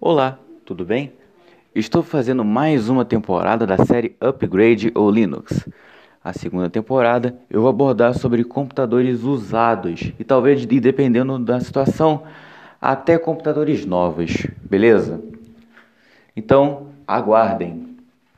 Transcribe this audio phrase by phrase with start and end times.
[0.00, 1.12] Olá, tudo bem?
[1.74, 5.68] Estou fazendo mais uma temporada da série Upgrade ou Linux.
[6.22, 12.22] A segunda temporada eu vou abordar sobre computadores usados e talvez, dependendo da situação,
[12.80, 15.20] até computadores novos, beleza?
[16.36, 17.97] Então, aguardem!